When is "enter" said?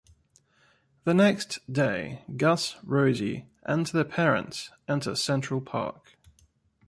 4.87-5.13